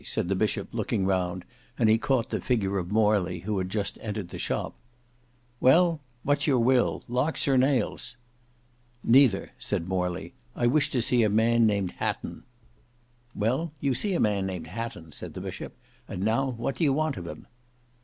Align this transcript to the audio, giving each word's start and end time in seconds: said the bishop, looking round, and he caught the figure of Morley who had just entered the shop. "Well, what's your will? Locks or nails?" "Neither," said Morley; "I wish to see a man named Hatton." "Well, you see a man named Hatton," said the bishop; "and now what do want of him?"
said 0.03 0.29
the 0.29 0.35
bishop, 0.35 0.67
looking 0.73 1.05
round, 1.05 1.45
and 1.77 1.87
he 1.87 1.95
caught 1.99 2.31
the 2.31 2.41
figure 2.41 2.79
of 2.79 2.89
Morley 2.91 3.41
who 3.41 3.59
had 3.59 3.69
just 3.69 3.99
entered 4.01 4.29
the 4.29 4.39
shop. 4.39 4.73
"Well, 5.59 5.99
what's 6.23 6.47
your 6.47 6.57
will? 6.57 7.03
Locks 7.07 7.47
or 7.47 7.55
nails?" 7.55 8.17
"Neither," 9.03 9.51
said 9.59 9.87
Morley; 9.87 10.33
"I 10.55 10.65
wish 10.65 10.89
to 10.89 11.03
see 11.03 11.21
a 11.21 11.29
man 11.29 11.67
named 11.67 11.91
Hatton." 11.99 12.41
"Well, 13.35 13.73
you 13.79 13.93
see 13.93 14.15
a 14.15 14.19
man 14.19 14.47
named 14.47 14.65
Hatton," 14.65 15.11
said 15.11 15.35
the 15.35 15.41
bishop; 15.41 15.77
"and 16.07 16.23
now 16.23 16.49
what 16.49 16.77
do 16.77 16.91
want 16.91 17.15
of 17.15 17.27
him?" 17.27 17.45